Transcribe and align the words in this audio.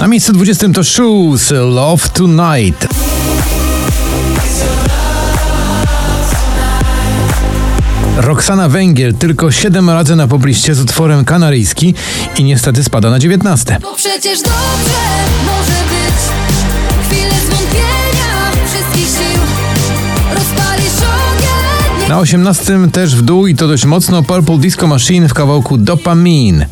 Na 0.00 0.08
miejscu 0.08 0.32
20 0.32 0.68
to 0.68 0.84
Shoes, 0.84 1.50
Love 1.50 2.08
Tonight. 2.08 2.88
Roxana 8.16 8.68
Węgiel 8.68 9.14
tylko 9.14 9.52
7 9.52 9.90
razy 9.90 10.16
na 10.16 10.28
pobliście 10.28 10.74
z 10.74 10.80
utworem 10.80 11.24
kanaryjski 11.24 11.94
i 12.38 12.44
niestety 12.44 12.84
spada 12.84 13.10
na 13.10 13.18
19. 13.18 13.78
Bo 13.82 13.94
przecież 13.94 14.38
dobrze 14.42 15.00
może 15.46 15.59
Na 22.10 22.18
18 22.18 22.90
też 22.92 23.16
w 23.16 23.22
dół 23.22 23.46
i 23.46 23.54
to 23.54 23.68
dość 23.68 23.84
mocno 23.84 24.22
Purple 24.22 24.58
Disco 24.58 24.86
Machine 24.86 25.28
w 25.28 25.34
kawałku 25.34 25.78
Dopamine. 25.78 26.66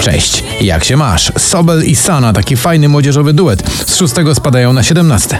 Cześć, 0.00 0.44
jak 0.60 0.84
się 0.84 0.96
masz? 0.96 1.32
Sobel 1.38 1.84
i 1.84 1.96
Sana, 1.96 2.32
taki 2.32 2.56
fajny 2.56 2.88
młodzieżowy 2.88 3.32
duet. 3.32 3.62
Z 3.86 3.94
6 3.94 4.14
spadają 4.34 4.72
na 4.72 4.82
17. 4.82 5.38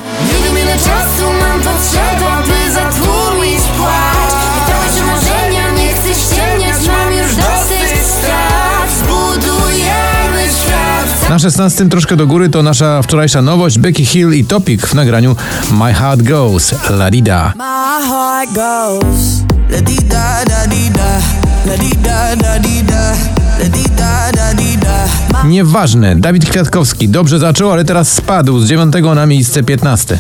16 11.40 11.88
troszkę 11.88 12.16
do 12.16 12.26
góry 12.26 12.48
to 12.48 12.62
nasza 12.62 13.02
wczorajsza 13.02 13.42
nowość 13.42 13.78
Becky 13.78 14.04
Hill 14.04 14.32
i 14.32 14.44
Topik 14.44 14.86
w 14.86 14.94
nagraniu 14.94 15.36
My 15.72 15.94
Heart 15.94 16.22
Goes 16.22 16.74
La 16.90 17.10
Dida. 17.10 17.52
My 17.56 18.08
heart 18.08 18.52
goes 18.54 19.42
la 19.70 19.80
di 19.80 19.96
da 19.96 20.44
da 20.44 20.66
di 20.66 20.90
da, 20.90 21.20
la 21.66 21.76
di 21.76 21.90
da 22.02 22.36
da 22.36 22.58
di 22.58 22.82
da, 22.82 23.12
la 23.58 23.68
di 23.68 23.82
da 23.96 24.32
da 24.32 24.54
di 24.54 24.76
da. 24.76 25.04
My 25.44 25.48
Nieważne, 25.48 26.16
Dawid 26.16 26.50
Kwiatkowski 26.50 27.08
dobrze 27.08 27.38
zaczął, 27.38 27.72
ale 27.72 27.84
teraz 27.84 28.12
spadł 28.12 28.60
z 28.60 28.66
9 28.68 28.94
na 29.14 29.26
miejsce 29.26 29.62
15. 29.62 30.18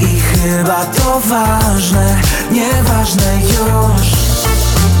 I 0.00 0.20
chyba 0.20 0.84
to 0.84 1.20
ważne, 1.20 2.16
nieważne 2.52 3.40
już. 3.42 4.29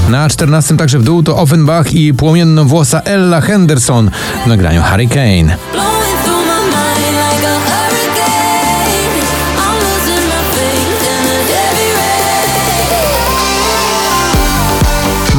Na 0.08 0.28
14 0.28 0.76
także 0.76 0.98
w 0.98 1.04
dół 1.04 1.22
to 1.22 1.36
Offenbach 1.36 1.92
i 1.92 2.14
płomienno-włosa 2.14 3.00
Ella 3.00 3.40
Henderson 3.40 4.10
w 4.44 4.46
nagraniu 4.46 4.82
Hurricane. 4.82 5.56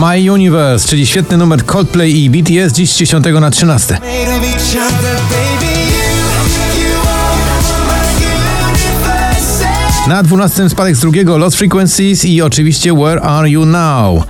My 0.02 0.31
Universe, 0.31 0.88
czyli 0.88 1.08
świetny 1.08 1.38
numer 1.38 1.66
Coldplay 1.66 2.24
i 2.24 2.30
BTS 2.30 2.74
dziś 2.74 2.91
z 2.91 2.97
10 2.97 3.25
na 3.41 3.51
13. 3.51 3.97
Na 10.07 10.23
12 10.23 10.69
spadek 10.69 10.95
z 10.95 11.00
drugiego 11.00 11.38
Lost 11.38 11.57
Frequencies 11.57 12.25
i 12.25 12.41
oczywiście 12.41 12.94
Where 12.94 13.22
Are 13.22 13.50
You 13.50 13.66
Now? 13.66 14.23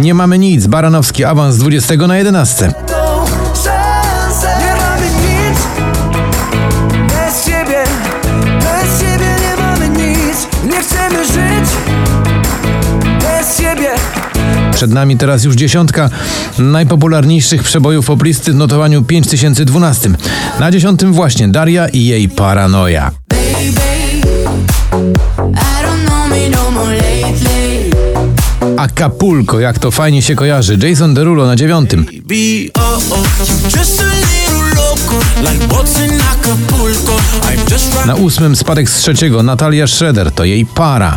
Nie 0.00 0.14
mamy 0.14 0.38
nic, 0.38 0.66
Baranowski 0.66 1.24
awans 1.24 1.54
z 1.54 1.58
20 1.58 1.96
na 1.96 2.18
11. 2.18 2.91
Przed 14.82 14.92
nami 14.92 15.16
teraz 15.16 15.44
już 15.44 15.54
dziesiątka 15.54 16.10
najpopularniejszych 16.58 17.62
przebojów 17.62 18.06
poplisty 18.06 18.52
w 18.52 18.54
notowaniu 18.54 19.02
5012. 19.02 20.10
Na 20.60 20.70
dziesiątym 20.70 21.12
właśnie 21.12 21.48
Daria 21.48 21.88
i 21.88 22.04
jej 22.04 22.28
paranoja. 22.28 23.10
No 26.50 26.70
Acapulco, 28.76 29.60
jak 29.60 29.78
to 29.78 29.90
fajnie 29.90 30.22
się 30.22 30.34
kojarzy. 30.34 30.78
Jason 30.82 31.14
Derulo 31.14 31.46
na 31.46 31.56
dziewiątym. 31.56 32.06
Na 38.06 38.14
ósmym 38.14 38.56
spadek 38.56 38.90
z 38.90 38.96
trzeciego 38.96 39.42
Natalia 39.42 39.86
Schroeder, 39.86 40.32
to 40.32 40.44
jej 40.44 40.66
para. 40.66 41.16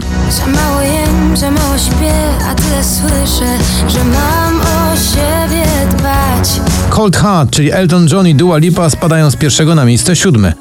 Za 1.34 1.52
mało 1.52 1.78
śpię, 1.78 2.14
a 2.50 2.56
tyle 2.56 2.84
słyszę, 2.84 3.58
że 3.88 4.04
mam 4.04 4.62
o 4.62 4.96
siebie 4.96 5.66
dbać 5.92 6.50
Cold 6.90 7.18
Heart, 7.18 7.52
czyli 7.52 7.72
Elton 7.72 8.08
John 8.12 8.28
i 8.28 8.36
Dua 8.36 8.58
Lipa 8.58 8.90
spadają 8.90 9.32
z 9.32 9.36
pierwszego 9.36 9.76
na 9.76 9.86
miejsce 9.86 10.16
siódme. 10.16 10.54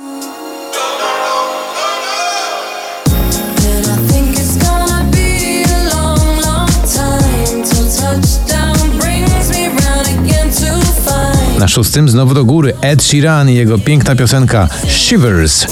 Na 11.58 11.68
szóstym 11.68 12.08
znowu 12.08 12.34
do 12.34 12.44
góry 12.44 12.74
Ed 12.80 13.02
Sheeran 13.02 13.50
i 13.50 13.54
jego 13.54 13.78
piękna 13.78 14.16
piosenka 14.16 14.68
Shivers. 14.88 15.66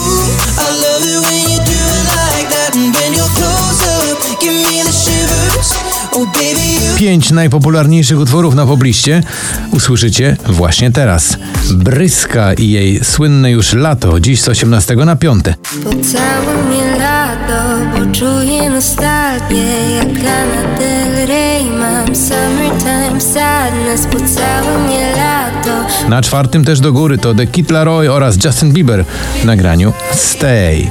Pięć 6.97 7.31
najpopularniejszych 7.31 8.19
utworów 8.19 8.55
na 8.55 8.67
pobliście 8.67 9.23
usłyszycie 9.71 10.37
właśnie 10.47 10.91
teraz. 10.91 11.37
Bryska 11.71 12.53
i 12.53 12.71
jej 12.71 13.05
słynne 13.05 13.51
już 13.51 13.73
lato, 13.73 14.21
dziś 14.21 14.43
z 14.43 14.49
18 14.49 14.97
na 14.97 15.17
5. 15.17 15.45
Pocałuj 15.85 16.65
mnie 16.69 16.99
lato, 16.99 17.63
bo 17.93 18.13
czuję 18.13 18.71
nostalgię 18.71 19.65
Jak 19.97 20.23
Lana 20.23 20.79
Del 20.79 21.27
Rey 21.27 21.65
mam 21.65 22.17
summertime 22.17 23.21
sadness 23.21 24.07
Pocałuj 24.07 24.83
mnie 24.87 25.13
lato 25.17 26.09
Na 26.09 26.23
czwartym 26.23 26.65
też 26.65 26.81
do 26.81 26.93
góry 26.93 27.19
to 27.19 27.35
The 27.35 27.47
Kid 27.47 27.71
Laroi 27.71 28.09
oraz 28.09 28.45
Justin 28.45 28.73
Bieber 28.73 29.05
w 29.43 29.45
nagraniu 29.45 29.93
Stay. 30.15 30.79
I 30.79 30.89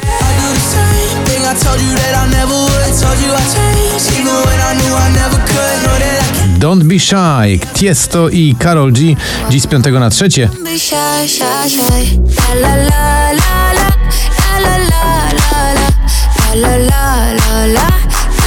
Don't 6.71 6.83
Be 6.83 6.99
Shy, 6.99 7.59
Tiesto 7.73 8.29
i 8.29 8.55
Karol 8.59 8.91
G. 8.91 9.15
Dziś 9.49 9.61
z 9.61 9.67
5 9.67 9.85
na 9.85 10.09
trzecie. 10.09 10.49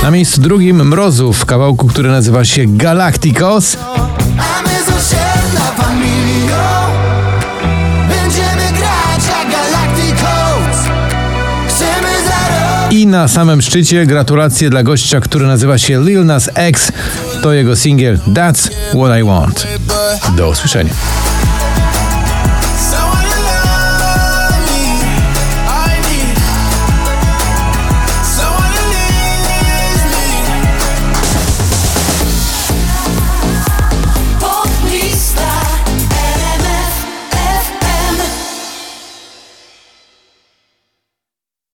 Na 0.03 0.11
miejscu 0.11 0.41
drugim 0.41 0.89
Mrozów 0.89 1.39
w 1.39 1.45
kawałku, 1.45 1.87
który 1.87 2.11
nazywa 2.11 2.45
się 2.45 2.63
Galacticos. 2.67 3.77
A 4.39 4.63
my 4.63 4.85
z 4.85 4.89
osiedla 4.89 5.71
I 13.05 13.07
na 13.07 13.29
samym 13.29 13.63
szczycie 13.63 14.07
gratulacje 14.07 14.71
dla 14.71 14.83
gościa, 14.83 15.21
który 15.21 15.47
nazywa 15.47 15.79
się 15.79 16.05
Lil 16.05 16.25
Nas 16.25 16.51
X. 16.55 16.93
To 17.43 17.53
jego 17.53 17.77
singiel 17.77 18.19
That's 18.19 18.71
What 18.89 19.21
I 19.21 19.25
Want. 19.25 19.67
Do 20.37 20.49
usłyszenia. 20.49 20.95